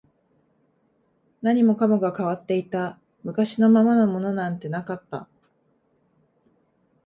[1.43, 5.27] 何もかもが変わっていた、昔のままのものなんてなかった